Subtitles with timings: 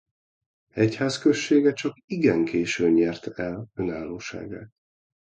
[0.73, 4.69] Egyházközsége csak igen későn nyerte el önállóságát.